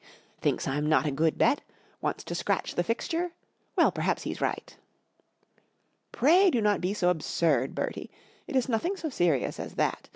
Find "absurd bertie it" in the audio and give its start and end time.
7.09-8.55